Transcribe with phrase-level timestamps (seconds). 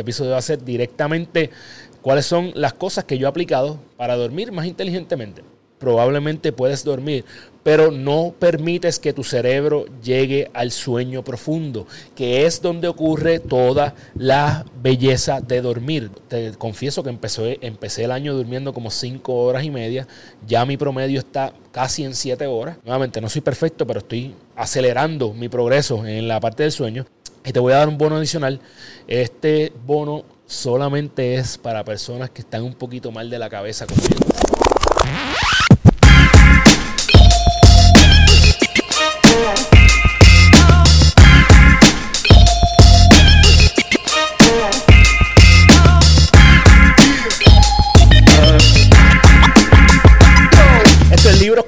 [0.00, 1.50] Este episodio va a ser directamente
[2.00, 5.42] cuáles son las cosas que yo he aplicado para dormir más inteligentemente.
[5.78, 7.26] Probablemente puedes dormir,
[7.62, 11.86] pero no permites que tu cerebro llegue al sueño profundo,
[12.16, 16.10] que es donde ocurre toda la belleza de dormir.
[16.28, 17.58] Te confieso que empecé,
[18.02, 20.08] el año durmiendo como 5 horas y media,
[20.46, 22.78] ya mi promedio está casi en 7 horas.
[22.84, 27.04] Nuevamente, no soy perfecto, pero estoy acelerando mi progreso en la parte del sueño.
[27.44, 28.60] Y te voy a dar un bono adicional.
[29.06, 34.00] Este bono solamente es para personas que están un poquito mal de la cabeza como
[34.02, 34.16] yo.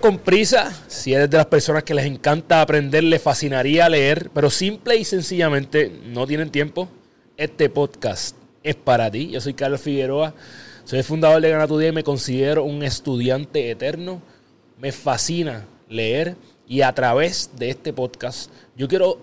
[0.03, 4.51] Con prisa, si eres de las personas que les encanta aprender, les fascinaría leer, pero
[4.51, 6.89] simple y sencillamente no tienen tiempo,
[7.37, 9.31] este podcast es para ti.
[9.31, 10.35] Yo soy Carlos Figueroa,
[10.85, 14.21] soy el fundador de Gana y me considero un estudiante eterno.
[14.81, 16.35] Me fascina leer
[16.67, 19.21] y a través de este podcast yo quiero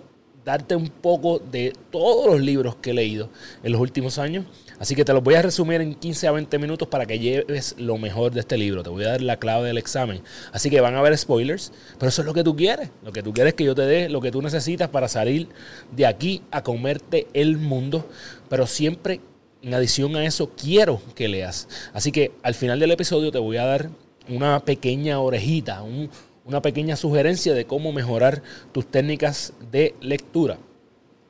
[0.49, 3.29] darte un poco de todos los libros que he leído
[3.61, 4.45] en los últimos años.
[4.79, 7.75] Así que te los voy a resumir en 15 a 20 minutos para que lleves
[7.77, 8.81] lo mejor de este libro.
[8.81, 10.21] Te voy a dar la clave del examen.
[10.51, 12.89] Así que van a haber spoilers, pero eso es lo que tú quieres.
[13.03, 15.49] Lo que tú quieres es que yo te dé lo que tú necesitas para salir
[15.91, 18.09] de aquí a comerte el mundo.
[18.49, 19.21] Pero siempre,
[19.61, 21.67] en adición a eso, quiero que leas.
[21.93, 23.89] Así que al final del episodio te voy a dar
[24.27, 26.09] una pequeña orejita, un,
[26.49, 30.57] una pequeña sugerencia de cómo mejorar tus técnicas de lectura.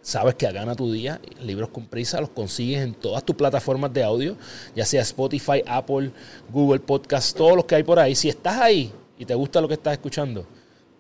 [0.02, 3.92] Sabes que a Gana tu Día, libros con prisa, los consigues en todas tus plataformas
[3.94, 4.38] de audio,
[4.74, 6.12] ya sea Spotify, Apple,
[6.50, 8.16] Google Podcast, todos los que hay por ahí.
[8.16, 10.46] Si estás ahí y te gusta lo que estás escuchando,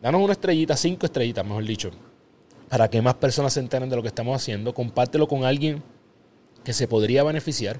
[0.01, 1.89] danos una estrellita, cinco estrellitas, mejor dicho,
[2.67, 4.73] para que más personas se enteren de lo que estamos haciendo.
[4.73, 5.81] Compártelo con alguien
[6.65, 7.79] que se podría beneficiar.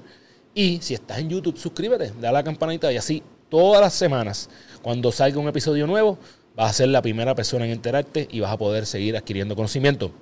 [0.54, 4.48] Y si estás en YouTube, suscríbete, dale a la campanita y así todas las semanas,
[4.82, 6.18] cuando salga un episodio nuevo,
[6.56, 10.12] vas a ser la primera persona en enterarte y vas a poder seguir adquiriendo conocimiento.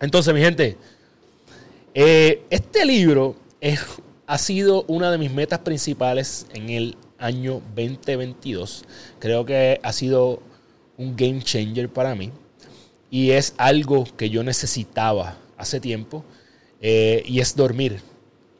[0.00, 0.76] Entonces, mi gente,
[1.94, 3.36] eh, este libro
[4.26, 8.84] ha sido una de mis metas principales en el año 2022.
[9.18, 10.42] Creo que ha sido
[10.96, 12.30] un game changer para mí
[13.10, 16.24] y es algo que yo necesitaba hace tiempo
[16.80, 18.00] eh, y es dormir.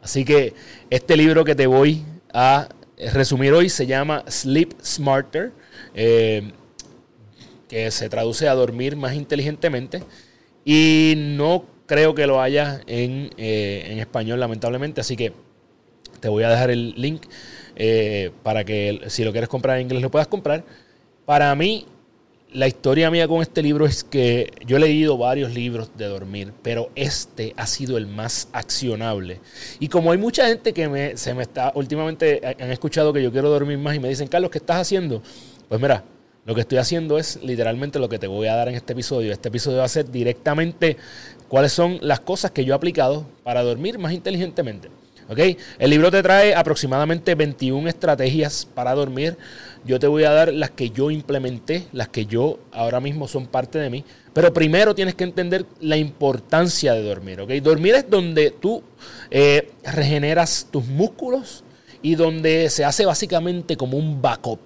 [0.03, 0.55] Así que
[0.91, 2.03] este libro que te voy
[2.33, 2.69] a
[3.13, 5.53] resumir hoy se llama Sleep Smarter,
[5.95, 6.53] eh,
[7.69, 10.03] que se traduce a dormir más inteligentemente.
[10.65, 15.01] Y no creo que lo haya en, eh, en español, lamentablemente.
[15.01, 15.33] Así que
[16.21, 17.23] te voy a dejar el link
[17.77, 20.65] eh, para que si lo quieres comprar en inglés lo puedas comprar.
[21.25, 21.87] Para mí,
[22.53, 26.53] la historia mía con este libro es que yo he leído varios libros de dormir,
[26.63, 29.41] pero este ha sido el más accionable.
[29.79, 33.31] Y como hay mucha gente que me, se me está, últimamente han escuchado que yo
[33.31, 35.23] quiero dormir más y me dicen, Carlos, ¿qué estás haciendo?
[35.69, 36.05] Pues mira,
[36.45, 39.33] lo que estoy haciendo es literalmente lo que te voy a dar en este episodio.
[39.33, 40.97] Este episodio va a ser directamente
[41.49, 44.89] cuáles son las cosas que yo he aplicado para dormir más inteligentemente.
[45.79, 49.37] El libro te trae aproximadamente 21 estrategias para dormir.
[49.85, 53.47] Yo te voy a dar las que yo implementé, las que yo ahora mismo son
[53.47, 54.05] parte de mí.
[54.33, 57.41] Pero primero tienes que entender la importancia de dormir.
[57.41, 57.51] ¿ok?
[57.63, 58.83] Dormir es donde tú
[59.31, 61.65] eh, regeneras tus músculos
[62.03, 64.61] y donde se hace básicamente como un backup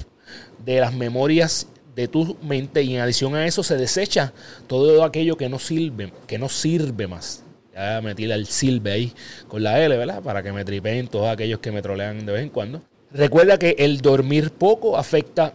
[0.64, 4.32] de las memorias de tu mente y en adición a eso se desecha
[4.66, 7.44] todo aquello que no sirve, que no sirve más.
[7.72, 9.12] Ya metí el silbe ahí
[9.48, 10.22] con la L, ¿verdad?
[10.22, 12.82] Para que me tripeen todos aquellos que me trolean de vez en cuando.
[13.14, 15.54] Recuerda que el dormir poco afecta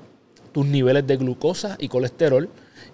[0.53, 2.49] tus niveles de glucosa y colesterol.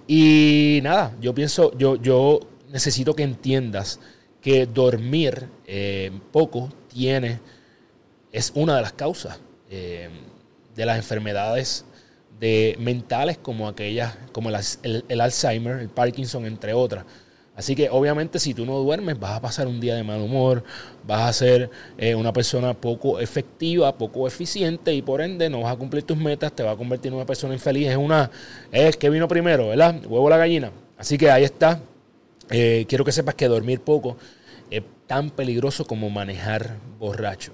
[0.08, 2.40] Y nada, yo pienso, yo, yo
[2.72, 4.00] necesito que entiendas
[4.42, 7.40] que dormir eh, poco tiene,
[8.32, 9.40] es una de las causas
[9.70, 10.10] eh,
[10.76, 11.86] de las enfermedades
[12.40, 17.06] de mentales como aquellas, como el Alzheimer, el Parkinson, entre otras.
[17.56, 20.64] Así que obviamente si tú no duermes vas a pasar un día de mal humor,
[21.08, 25.74] vas a ser eh, una persona poco efectiva, poco eficiente y por ende no vas
[25.74, 27.88] a cumplir tus metas, te va a convertir en una persona infeliz.
[27.88, 28.30] Es una,
[28.72, 29.96] es que vino primero, ¿verdad?
[30.06, 30.72] Huevo la gallina.
[30.98, 31.80] Así que ahí está.
[32.50, 34.18] Eh, quiero que sepas que dormir poco
[34.70, 37.54] es tan peligroso como manejar borracho.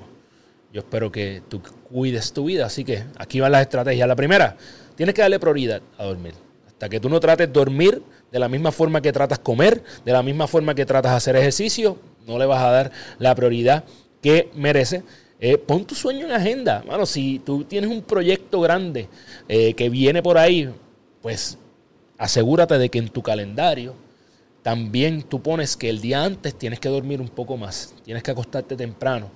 [0.74, 1.62] Yo espero que tú
[1.92, 2.66] cuides tu vida.
[2.66, 4.08] Así que aquí van las estrategias.
[4.08, 4.58] La primera,
[4.96, 6.34] tienes que darle prioridad a dormir.
[6.82, 8.02] Hasta que tú no trates dormir
[8.32, 12.00] de la misma forma que tratas comer, de la misma forma que tratas hacer ejercicio,
[12.26, 13.84] no le vas a dar la prioridad
[14.20, 15.04] que merece.
[15.40, 16.84] Eh, pon tu sueño en agenda.
[16.88, 19.10] Bueno, si tú tienes un proyecto grande
[19.48, 20.74] eh, que viene por ahí,
[21.22, 21.60] pues
[22.18, 23.94] asegúrate de que en tu calendario
[24.64, 28.32] también tú pones que el día antes tienes que dormir un poco más, tienes que
[28.32, 29.30] acostarte temprano.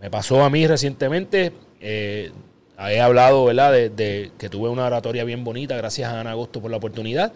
[0.00, 2.30] Me pasó a mí recientemente, eh,
[2.78, 3.72] he hablado ¿verdad?
[3.72, 7.32] De, que tuve una oratoria bien bonita, gracias a Ana Agosto por la oportunidad.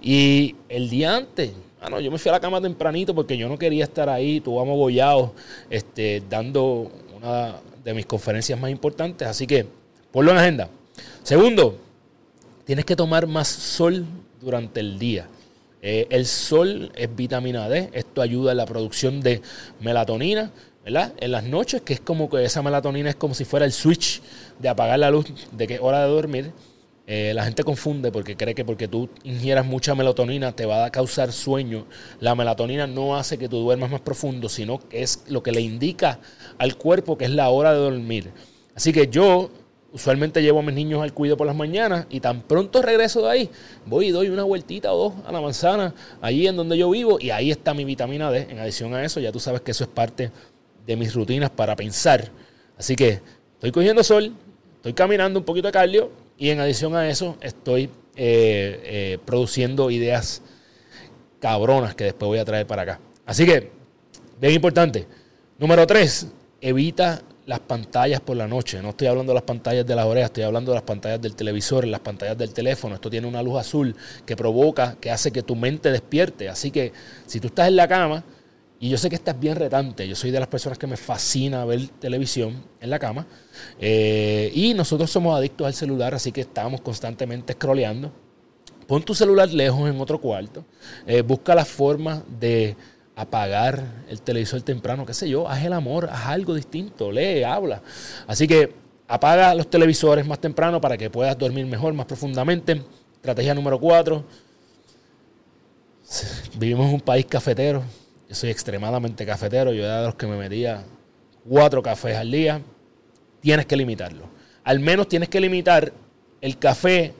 [0.00, 3.58] Y el día antes, bueno, yo me fui a la cama tempranito porque yo no
[3.58, 5.30] quería estar ahí, tuve bollados,
[5.70, 9.28] este, dando una de mis conferencias más importantes.
[9.28, 9.66] Así que
[10.10, 10.68] ponlo en agenda.
[11.22, 11.78] Segundo,
[12.64, 14.04] tienes que tomar más sol
[14.40, 15.28] durante el día.
[15.82, 19.40] Eh, el sol es vitamina D, esto ayuda en la producción de
[19.80, 20.50] melatonina,
[20.86, 21.14] ¿verdad?
[21.18, 24.22] En las noches, que es como que esa melatonina es como si fuera el switch
[24.60, 26.52] de apagar la luz, de que hora de dormir.
[27.08, 30.90] Eh, la gente confunde porque cree que porque tú ingieras mucha melatonina te va a
[30.92, 31.86] causar sueño.
[32.20, 35.60] La melatonina no hace que tú duermas más profundo, sino que es lo que le
[35.60, 36.20] indica
[36.56, 38.30] al cuerpo que es la hora de dormir.
[38.74, 39.50] Así que yo
[39.92, 43.30] Usualmente llevo a mis niños al cuido por las mañanas y tan pronto regreso de
[43.30, 43.50] ahí,
[43.86, 47.16] voy y doy una vueltita o dos a la manzana, allí en donde yo vivo,
[47.18, 48.46] y ahí está mi vitamina D.
[48.50, 50.32] En adición a eso, ya tú sabes que eso es parte
[50.94, 52.30] mis rutinas para pensar.
[52.78, 53.20] Así que
[53.54, 54.32] estoy cogiendo sol,
[54.76, 57.84] estoy caminando un poquito de cardio y en adición a eso estoy
[58.14, 60.42] eh, eh, produciendo ideas
[61.40, 63.00] cabronas que después voy a traer para acá.
[63.24, 63.70] Así que,
[64.40, 65.06] bien importante.
[65.58, 66.28] Número tres,
[66.60, 68.82] evita las pantallas por la noche.
[68.82, 71.34] No estoy hablando de las pantallas de las orejas, estoy hablando de las pantallas del
[71.34, 72.94] televisor, las pantallas del teléfono.
[72.94, 73.94] Esto tiene una luz azul
[74.24, 76.48] que provoca, que hace que tu mente despierte.
[76.48, 76.92] Así que
[77.26, 78.24] si tú estás en la cama,
[78.78, 81.64] y yo sé que estás bien retante, yo soy de las personas que me fascina
[81.64, 83.26] ver televisión en la cama,
[83.80, 88.12] eh, y nosotros somos adictos al celular, así que estamos constantemente scrolleando.
[88.86, 90.64] Pon tu celular lejos en otro cuarto,
[91.06, 92.76] eh, busca la forma de
[93.16, 97.82] apagar el televisor temprano, qué sé yo, haz el amor, haz algo distinto, lee, habla.
[98.26, 98.74] Así que
[99.08, 102.82] apaga los televisores más temprano para que puedas dormir mejor, más profundamente.
[103.14, 104.24] Estrategia número cuatro.
[106.58, 107.82] Vivimos en un país cafetero.
[108.28, 109.72] Yo soy extremadamente cafetero.
[109.72, 110.84] Yo era de los que me metía
[111.48, 112.60] cuatro cafés al día.
[113.40, 114.28] Tienes que limitarlo.
[114.64, 115.92] Al menos tienes que limitar
[116.40, 117.14] el café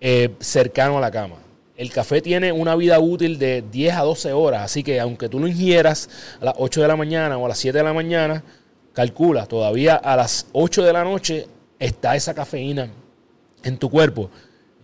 [0.00, 1.36] eh, cercano a la cama.
[1.76, 5.40] El café tiene una vida útil de 10 a 12 horas, así que aunque tú
[5.40, 6.08] lo ingieras
[6.40, 8.44] a las 8 de la mañana o a las 7 de la mañana,
[8.92, 11.48] calcula, todavía a las 8 de la noche
[11.80, 12.90] está esa cafeína
[13.64, 14.30] en tu cuerpo.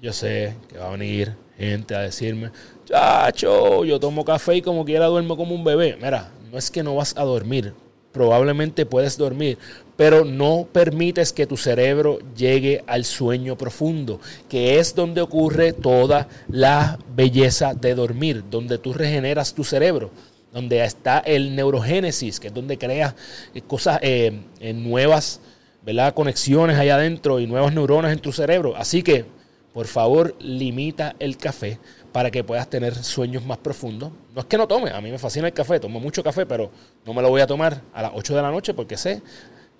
[0.02, 2.50] Yo sé que va a venir gente a decirme,
[2.90, 5.96] chacho, yo tomo café y como quiera duermo como un bebé.
[6.02, 7.72] Mira, no es que no vas a dormir,
[8.12, 9.58] probablemente puedes dormir,
[9.96, 16.28] pero no permites que tu cerebro llegue al sueño profundo, que es donde ocurre toda
[16.48, 20.10] la belleza de dormir, donde tú regeneras tu cerebro,
[20.52, 23.14] donde está el neurogénesis, que es donde creas
[23.54, 24.32] eh, cosas eh,
[24.74, 25.40] nuevas,
[25.84, 26.12] ¿verdad?
[26.14, 28.74] conexiones allá adentro y nuevas neuronas en tu cerebro.
[28.76, 29.26] Así que,
[29.72, 31.78] por favor, limita el café
[32.12, 34.10] para que puedas tener sueños más profundos.
[34.34, 36.70] No es que no tome, a mí me fascina el café, tomo mucho café, pero
[37.04, 39.22] no me lo voy a tomar a las 8 de la noche porque sé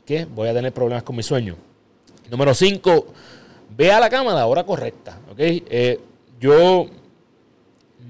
[0.04, 1.56] que voy a tener problemas con mi sueño.
[2.30, 3.06] Número 5,
[3.76, 5.18] ve a la cama a la hora correcta.
[5.36, 5.98] Eh,
[6.38, 6.86] yo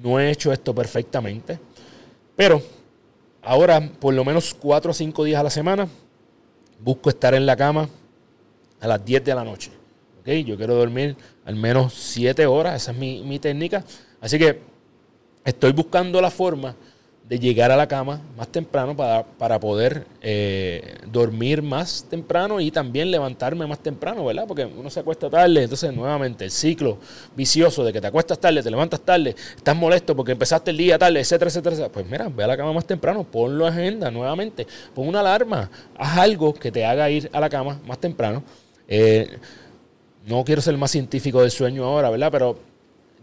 [0.03, 1.59] no he hecho esto perfectamente,
[2.37, 2.63] pero
[3.43, 5.89] ahora por lo menos 4 o 5 días a la semana
[6.79, 7.89] busco estar en la cama
[8.81, 9.71] a las 10 de la noche.
[10.25, 13.85] Yo quiero dormir al menos 7 horas, esa es mi, mi técnica.
[14.21, 14.61] Así que
[15.45, 16.75] estoy buscando la forma
[17.31, 23.09] de llegar a la cama más temprano para, poder eh, dormir más temprano y también
[23.09, 24.47] levantarme más temprano, ¿verdad?
[24.49, 26.99] Porque uno se acuesta tarde, entonces nuevamente el ciclo
[27.37, 30.99] vicioso de que te acuestas tarde, te levantas tarde, estás molesto porque empezaste el día
[30.99, 31.89] tarde, etcétera, etcétera.
[31.89, 35.71] Pues mira, ve a la cama más temprano, ponlo en agenda nuevamente, pon una alarma,
[35.97, 38.43] haz algo que te haga ir a la cama más temprano.
[38.89, 39.39] Eh,
[40.27, 42.33] no quiero ser más científico del sueño ahora, ¿verdad?
[42.33, 42.70] Pero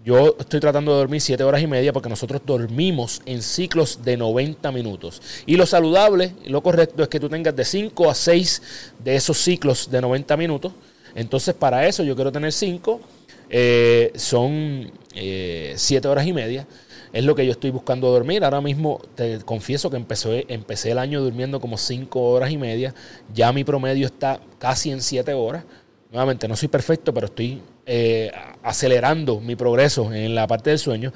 [0.07, 4.15] yo estoy tratando de dormir 7 horas y media porque nosotros dormimos en ciclos de
[4.15, 5.21] 90 minutos.
[5.45, 8.61] Y lo saludable, lo correcto es que tú tengas de 5 a 6
[9.03, 10.71] de esos ciclos de 90 minutos.
[11.13, 13.01] Entonces, para eso yo quiero tener 5.
[13.49, 16.65] Eh, son 7 eh, horas y media.
[17.11, 18.45] Es lo que yo estoy buscando dormir.
[18.45, 22.95] Ahora mismo te confieso que empecé, empecé el año durmiendo como 5 horas y media.
[23.33, 25.65] Ya mi promedio está casi en 7 horas.
[26.11, 28.31] Nuevamente, no soy perfecto, pero estoy eh,
[28.63, 31.11] acelerando mi progreso en la parte del sueño.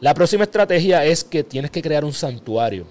[0.00, 2.86] La próxima estrategia es que tienes que crear un santuario.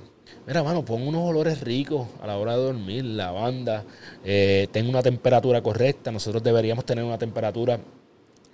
[0.45, 3.83] Mira, mano, pon unos olores ricos a la hora de dormir, lavanda,
[4.23, 6.11] eh, una temperatura correcta.
[6.11, 7.79] Nosotros deberíamos tener una temperatura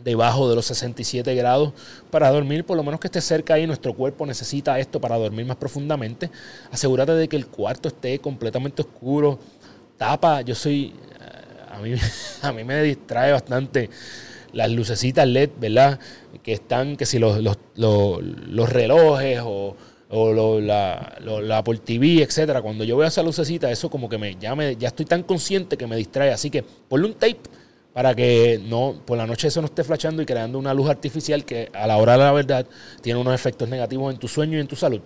[0.03, 1.73] debajo de los 67 grados
[2.09, 3.67] para dormir, por lo menos que esté cerca ahí.
[3.67, 6.29] Nuestro cuerpo necesita esto para dormir más profundamente.
[6.71, 9.37] Asegúrate de que el cuarto esté completamente oscuro.
[9.97, 10.93] Tapa, yo soy,
[11.73, 11.93] a mí,
[12.41, 13.89] a mí me distrae bastante
[14.53, 15.99] las lucecitas LED, ¿verdad?
[16.43, 17.41] Que están, que si los,
[17.75, 19.75] los, relojes o,
[20.61, 22.61] la, la Apple TV, etcétera.
[22.61, 25.75] Cuando yo veo esa lucecita, eso como que me ya, me, ya estoy tan consciente
[25.75, 26.31] que me distrae.
[26.31, 27.41] Así que ponle un tape
[27.93, 31.45] para que no por la noche eso no esté flashando y creando una luz artificial
[31.45, 32.65] que a la hora de la verdad
[33.01, 35.01] tiene unos efectos negativos en tu sueño y en tu salud.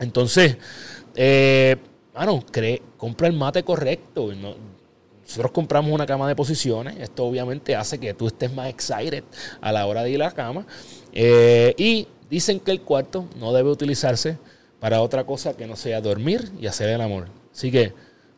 [0.00, 0.58] Entonces,
[1.14, 1.76] eh,
[2.14, 4.30] bueno, cree, compra el mate correcto.
[5.26, 6.96] Nosotros compramos una cama de posiciones.
[7.00, 9.24] Esto obviamente hace que tú estés más excited
[9.60, 10.66] a la hora de ir a la cama.
[11.12, 14.38] Eh, y dicen que el cuarto no debe utilizarse
[14.78, 17.28] para otra cosa que no sea dormir y hacer el amor.
[17.52, 17.92] Así que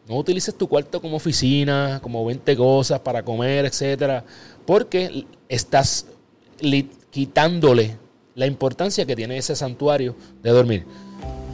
[0.09, 4.25] no utilices tu cuarto como oficina, como 20 cosas para comer, etcétera,
[4.65, 6.07] porque estás
[7.11, 7.99] quitándole
[8.35, 10.87] la importancia que tiene ese santuario de dormir.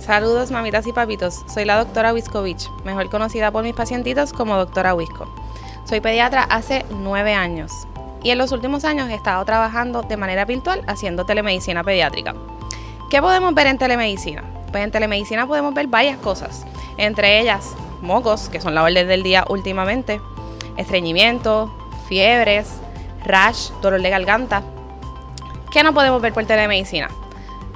[0.04, 4.94] Saludos mamitas y papitos, soy la doctora Wiskovich, mejor conocida por mis pacientitos como doctora
[4.94, 5.26] Wisco.
[5.86, 7.72] Soy pediatra hace nueve años
[8.22, 12.34] y en los últimos años he estado trabajando de manera virtual haciendo telemedicina pediátrica.
[13.08, 14.44] ¿Qué podemos ver en telemedicina?
[14.70, 16.66] Pues en telemedicina podemos ver varias cosas,
[16.98, 20.20] entre ellas mocos, que son la orden del día últimamente,
[20.76, 21.74] estreñimiento,
[22.10, 22.74] fiebres,
[23.24, 24.62] rash, dolor de garganta.
[25.72, 27.08] ¿Qué no podemos ver por telemedicina?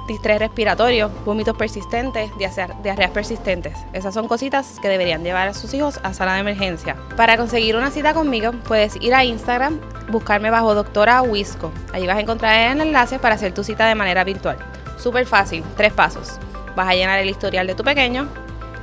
[0.09, 3.77] Distrés respiratorio, vómitos persistentes, diarreas persistentes.
[3.93, 6.95] Esas son cositas que deberían llevar a sus hijos a sala de emergencia.
[7.15, 11.71] Para conseguir una cita conmigo, puedes ir a Instagram, buscarme bajo doctora Wisco.
[11.93, 14.57] Allí vas a encontrar el enlace para hacer tu cita de manera virtual.
[14.97, 16.39] Súper fácil, tres pasos.
[16.75, 18.27] Vas a llenar el historial de tu pequeño,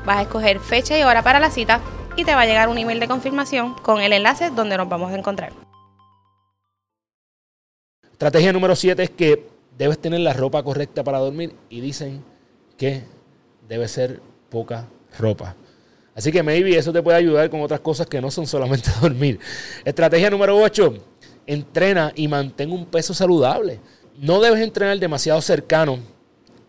[0.05, 1.81] vas a escoger fecha y hora para la cita
[2.15, 5.11] y te va a llegar un email de confirmación con el enlace donde nos vamos
[5.11, 5.53] a encontrar.
[8.13, 12.25] Estrategia número 7 es que debes tener la ropa correcta para dormir y dicen
[12.77, 13.05] que
[13.69, 15.57] debe ser poca ropa.
[16.15, 19.39] Así que maybe eso te puede ayudar con otras cosas que no son solamente dormir.
[19.85, 20.95] Estrategia número 8,
[21.47, 23.81] entrena y mantén un peso saludable.
[24.19, 25.99] No debes entrenar demasiado cercano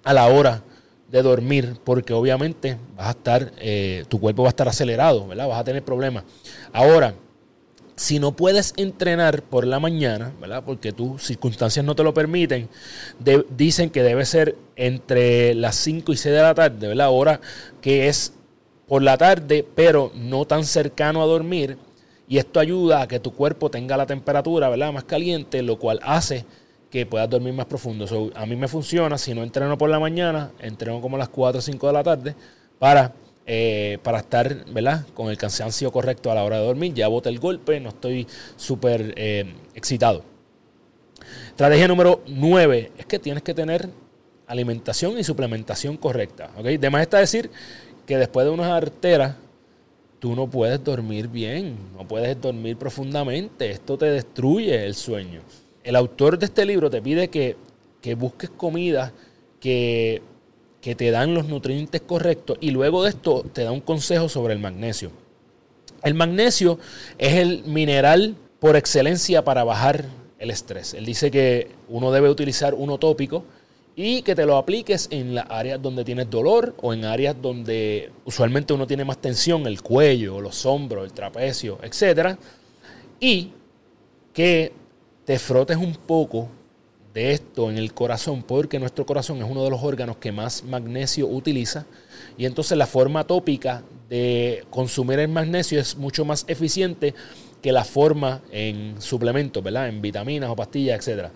[0.03, 0.63] a la hora
[1.09, 5.47] de dormir, porque obviamente vas a estar, eh, tu cuerpo va a estar acelerado, ¿verdad?
[5.47, 6.25] Vas a tener problemas.
[6.73, 7.13] Ahora,
[7.97, 10.63] si no puedes entrenar por la mañana, ¿verdad?
[10.63, 12.69] Porque tus circunstancias no te lo permiten,
[13.49, 17.09] dicen que debe ser entre las 5 y 6 de la tarde, ¿verdad?
[17.09, 17.41] Hora
[17.81, 18.33] que es
[18.87, 21.77] por la tarde, pero no tan cercano a dormir.
[22.29, 24.93] Y esto ayuda a que tu cuerpo tenga la temperatura, ¿verdad?
[24.93, 26.45] Más caliente, lo cual hace
[26.91, 28.05] que puedas dormir más profundo.
[28.35, 31.57] a mí me funciona, si no entreno por la mañana, entreno como a las 4
[31.57, 32.35] o 5 de la tarde
[32.77, 33.13] para,
[33.47, 35.07] eh, para estar ¿verdad?
[35.15, 36.93] con el cansancio correcto a la hora de dormir.
[36.93, 40.23] Ya boté el golpe, no estoy súper eh, excitado.
[41.47, 43.89] Estrategia número 9 es que tienes que tener
[44.45, 46.51] alimentación y suplementación correcta.
[46.57, 46.77] ¿okay?
[46.77, 47.49] De más está decir
[48.05, 49.35] que después de unas arteras,
[50.19, 53.71] tú no puedes dormir bien, no puedes dormir profundamente.
[53.71, 55.41] Esto te destruye el sueño
[55.87, 57.55] el autor de este libro te pide que,
[58.15, 59.13] busques comidas
[59.59, 60.21] que,
[60.87, 64.53] que te dan los nutrientes correctos y luego de esto te da un consejo sobre
[64.53, 65.11] el magnesio.
[66.01, 66.79] El magnesio
[67.17, 70.05] es el mineral por excelencia para bajar
[70.39, 70.93] el estrés.
[70.93, 73.43] Él dice que uno debe utilizar uno tópico
[73.97, 78.09] y que te lo apliques en las áreas donde tienes dolor o en áreas donde
[78.23, 82.37] usualmente uno tiene más tensión, el cuello, los hombros, el trapecio, etc.
[83.19, 83.51] Y
[84.31, 84.71] que
[85.25, 86.47] te frotes un poco
[87.17, 90.63] de esto en el corazón, porque nuestro corazón es uno de los órganos que más
[90.63, 91.87] magnesio utiliza.
[92.37, 97.15] Y entonces la forma tópica de consumir el magnesio es mucho más eficiente
[97.59, 99.87] que la forma en suplementos, ¿verdad?
[99.87, 101.29] En vitaminas o pastillas, etc.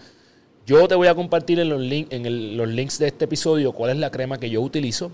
[0.67, 4.11] Yo te voy a compartir en los, los links de este episodio cuál es la
[4.11, 5.11] crema que yo utilizo.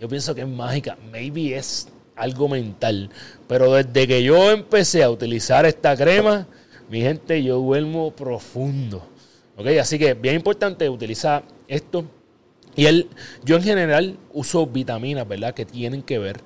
[0.00, 0.98] Yo pienso que es mágica.
[1.12, 3.08] Maybe es algo mental.
[3.46, 6.48] Pero desde que yo empecé a utilizar esta crema,
[6.90, 9.14] mi gente, yo duermo profundo.
[9.56, 9.66] ¿Ok?
[9.80, 12.04] Así que bien importante utilizar esto.
[12.74, 13.08] Y él,
[13.44, 15.54] yo en general uso vitaminas, ¿verdad?
[15.54, 16.40] Que tienen que ver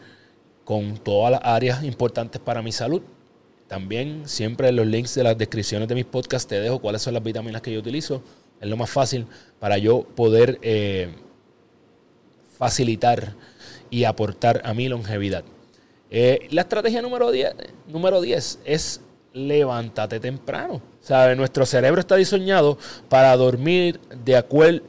[0.64, 3.02] con todas las áreas importantes para mi salud.
[3.66, 7.14] También siempre en los links de las descripciones de mis podcasts te dejo cuáles son
[7.14, 8.22] las vitaminas que yo utilizo.
[8.60, 9.26] Es lo más fácil
[9.58, 11.08] para yo poder eh,
[12.58, 13.34] facilitar
[13.90, 15.44] y aportar a mi longevidad.
[16.10, 17.54] Eh, la estrategia número 10,
[17.88, 19.00] número 10 es
[19.32, 20.82] levántate temprano.
[21.00, 21.34] ¿Sabe?
[21.34, 22.78] Nuestro cerebro está diseñado
[23.08, 24.42] para dormir de,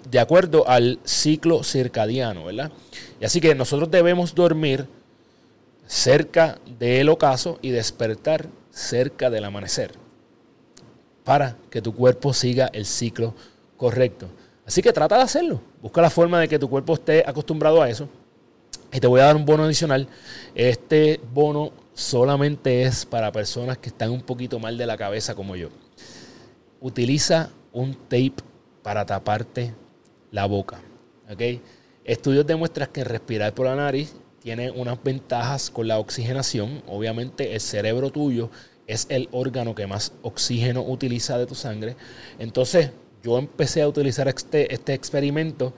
[0.09, 2.71] de acuerdo al ciclo circadiano, ¿verdad?
[3.19, 4.87] Y así que nosotros debemos dormir
[5.87, 9.91] cerca del ocaso y despertar cerca del amanecer
[11.23, 13.33] para que tu cuerpo siga el ciclo
[13.77, 14.27] correcto.
[14.65, 15.61] Así que trata de hacerlo.
[15.81, 18.07] Busca la forma de que tu cuerpo esté acostumbrado a eso.
[18.93, 20.07] Y te voy a dar un bono adicional.
[20.55, 25.55] Este bono solamente es para personas que están un poquito mal de la cabeza como
[25.55, 25.69] yo.
[26.81, 28.33] Utiliza un tape
[28.83, 29.73] para taparte
[30.31, 30.81] la boca.
[32.03, 36.81] Estudios demuestran que respirar por la nariz tiene unas ventajas con la oxigenación.
[36.87, 38.49] Obviamente el cerebro tuyo
[38.87, 41.95] es el órgano que más oxígeno utiliza de tu sangre.
[42.39, 42.91] Entonces
[43.23, 45.73] yo empecé a utilizar este, este experimento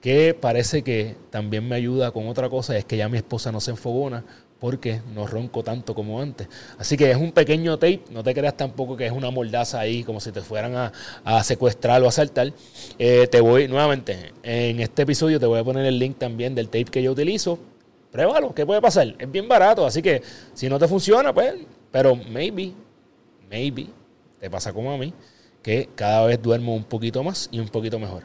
[0.00, 3.60] que parece que también me ayuda con otra cosa, es que ya mi esposa no
[3.60, 4.24] se enfogona
[4.62, 6.46] porque no ronco tanto como antes.
[6.78, 10.04] Así que es un pequeño tape, no te creas tampoco que es una mordaza ahí
[10.04, 10.92] como si te fueran
[11.24, 12.52] a, secuestrar o asaltar.
[12.96, 16.66] Eh, te voy, nuevamente, en este episodio te voy a poner el link también del
[16.66, 17.58] tape que yo utilizo.
[18.12, 19.16] Pruébalo, ¿qué puede pasar?
[19.18, 20.22] Es bien barato, así que
[20.54, 21.54] si no te funciona, pues,
[21.90, 22.72] pero maybe,
[23.50, 23.88] maybe,
[24.38, 25.12] te pasa como a mí,
[25.60, 28.22] que cada vez duermo un poquito más y un poquito mejor.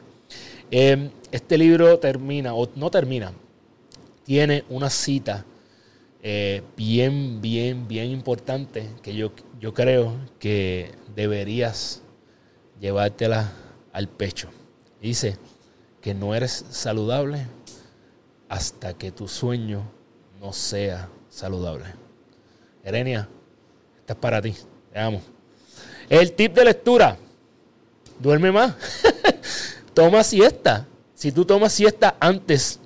[0.70, 3.32] Eh, este libro termina, o no termina,
[4.24, 5.44] tiene una cita
[6.22, 12.02] eh, bien, bien, bien importante que yo, yo creo que deberías
[12.80, 13.52] llevártela
[13.92, 14.48] al pecho.
[15.00, 15.36] Dice
[16.00, 17.46] que no eres saludable
[18.48, 19.82] hasta que tu sueño
[20.40, 21.84] no sea saludable.
[22.82, 23.28] Erenia,
[24.00, 24.54] esta es para ti.
[24.92, 25.20] Te amo.
[26.08, 27.16] El tip de lectura.
[28.18, 28.74] Duerme más.
[29.94, 30.86] Toma siesta.
[31.14, 32.78] Si tú tomas siesta antes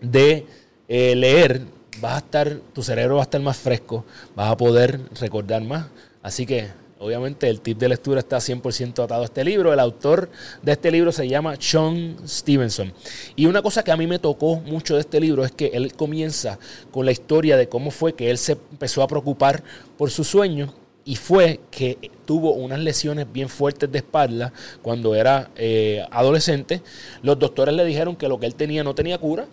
[0.00, 0.46] de
[0.86, 1.62] eh, leer,
[2.00, 5.86] vas a estar, tu cerebro va a estar más fresco, vas a poder recordar más.
[6.22, 9.72] Así que, obviamente, el tip de lectura está 100% atado a este libro.
[9.72, 10.30] El autor
[10.62, 12.92] de este libro se llama Sean Stevenson.
[13.36, 15.92] Y una cosa que a mí me tocó mucho de este libro es que él
[15.94, 16.58] comienza
[16.90, 19.62] con la historia de cómo fue que él se empezó a preocupar
[19.98, 20.72] por su sueño
[21.04, 26.80] y fue que tuvo unas lesiones bien fuertes de espalda cuando era eh, adolescente.
[27.22, 29.46] Los doctores le dijeron que lo que él tenía no tenía cura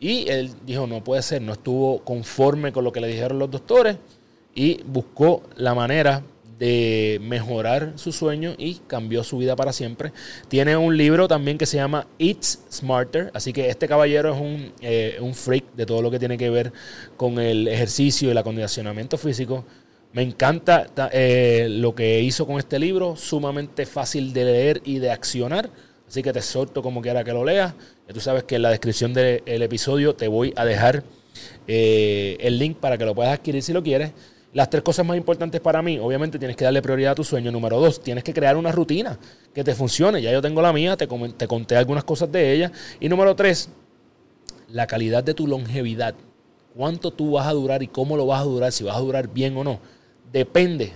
[0.00, 3.50] y él dijo, no puede ser, no estuvo conforme con lo que le dijeron los
[3.50, 3.98] doctores
[4.54, 6.22] y buscó la manera
[6.58, 10.12] de mejorar su sueño y cambió su vida para siempre.
[10.48, 14.72] Tiene un libro también que se llama It's Smarter, así que este caballero es un,
[14.80, 16.72] eh, un freak de todo lo que tiene que ver
[17.16, 19.64] con el ejercicio y el acondicionamiento físico.
[20.12, 25.10] Me encanta eh, lo que hizo con este libro, sumamente fácil de leer y de
[25.10, 25.70] accionar.
[26.08, 27.72] Así que te exhorto como quiera que lo leas.
[28.12, 31.04] Tú sabes que en la descripción del episodio te voy a dejar
[31.68, 34.12] eh, el link para que lo puedas adquirir si lo quieres.
[34.52, 37.52] Las tres cosas más importantes para mí, obviamente tienes que darle prioridad a tu sueño.
[37.52, 39.16] Número dos, tienes que crear una rutina
[39.54, 40.20] que te funcione.
[40.20, 42.72] Ya yo tengo la mía, te, te conté algunas cosas de ella.
[42.98, 43.68] Y número tres,
[44.68, 46.16] la calidad de tu longevidad.
[46.74, 49.28] Cuánto tú vas a durar y cómo lo vas a durar, si vas a durar
[49.28, 49.78] bien o no,
[50.32, 50.92] depende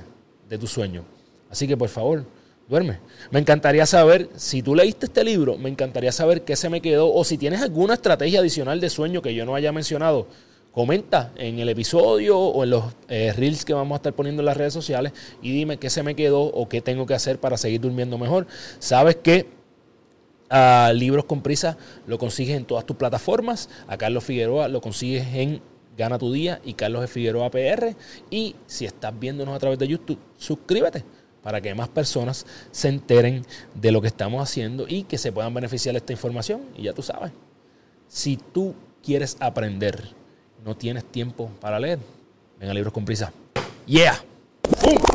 [0.49, 1.05] de tu sueño.
[1.49, 2.25] Así que por favor,
[2.69, 3.01] duerme.
[3.31, 7.13] Me encantaría saber, si tú leíste este libro, me encantaría saber qué se me quedó
[7.13, 10.27] o si tienes alguna estrategia adicional de sueño que yo no haya mencionado.
[10.73, 14.47] Comenta en el episodio o en los eh, reels que vamos a estar poniendo en
[14.47, 17.57] las redes sociales y dime qué se me quedó o qué tengo que hacer para
[17.57, 18.49] seguir durmiendo mejor.
[18.81, 19.47] Sabes que
[20.51, 21.77] a Libros con Prisa
[22.09, 23.69] lo consigues en todas tus plataformas.
[23.87, 25.63] A Carlos Figueroa lo consigues en
[25.97, 27.95] Gana tu Día y Carlos Figueroa PR.
[28.31, 31.05] Y si estás viéndonos a través de YouTube, suscríbete
[31.45, 35.55] para que más personas se enteren de lo que estamos haciendo y que se puedan
[35.55, 36.63] beneficiar de esta información.
[36.77, 37.31] Y ya tú sabes,
[38.09, 40.03] si tú quieres aprender,
[40.65, 41.99] no tienes tiempo para leer,
[42.59, 43.33] venga Libros con Prisa.
[43.87, 44.25] ¡Yeah!
[44.81, 45.14] ¡Pum!